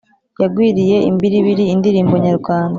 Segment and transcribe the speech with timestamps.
[0.41, 2.69] Yagwiriye imbiribiri indirimbo nyarwanda